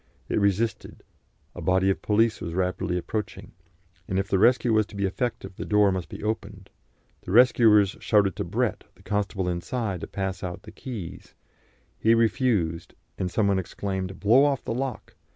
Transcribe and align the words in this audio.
It 0.29 0.39
resisted; 0.39 1.03
a 1.53 1.61
body 1.61 1.91
of 1.91 2.01
police 2.01 2.41
was 2.41 2.55
rapidly 2.55 2.97
approaching, 2.97 3.51
and 4.07 4.17
if 4.17 4.27
the 4.27 4.39
rescue 4.39 4.73
was 4.73 4.87
to 4.87 4.95
be 4.95 5.05
effective 5.05 5.55
the 5.57 5.63
door 5.63 5.91
must 5.91 6.09
be 6.09 6.23
opened. 6.23 6.71
The 7.21 7.31
rescuers 7.31 7.95
shouted 7.99 8.35
to 8.37 8.43
Brett, 8.43 8.83
the 8.95 9.03
constable 9.03 9.47
inside, 9.47 10.01
to 10.01 10.07
pass 10.07 10.41
out 10.41 10.65
his 10.65 10.73
keys; 10.73 11.35
he 11.99 12.15
refused, 12.15 12.95
and 13.19 13.29
some 13.29 13.47
one 13.47 13.59
exclaimed, 13.59 14.19
"Blow 14.19 14.43
off 14.43 14.65
the 14.65 14.73
lock!" 14.73 15.13